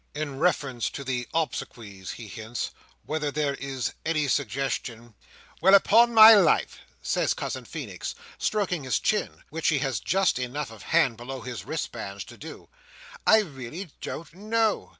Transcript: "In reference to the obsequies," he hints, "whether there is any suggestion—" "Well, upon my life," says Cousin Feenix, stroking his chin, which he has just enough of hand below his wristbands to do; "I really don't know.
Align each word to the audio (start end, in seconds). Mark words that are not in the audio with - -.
"In 0.15 0.39
reference 0.39 0.89
to 0.89 1.03
the 1.03 1.27
obsequies," 1.31 2.13
he 2.13 2.27
hints, 2.27 2.71
"whether 3.05 3.29
there 3.29 3.53
is 3.53 3.93
any 4.03 4.27
suggestion—" 4.27 5.13
"Well, 5.61 5.75
upon 5.75 6.11
my 6.11 6.33
life," 6.33 6.79
says 7.03 7.35
Cousin 7.35 7.65
Feenix, 7.65 8.15
stroking 8.39 8.83
his 8.83 8.97
chin, 8.97 9.43
which 9.51 9.67
he 9.67 9.77
has 9.85 9.99
just 9.99 10.39
enough 10.39 10.71
of 10.71 10.81
hand 10.81 11.17
below 11.17 11.41
his 11.41 11.65
wristbands 11.65 12.23
to 12.23 12.37
do; 12.37 12.67
"I 13.27 13.41
really 13.41 13.91
don't 14.01 14.33
know. 14.33 14.89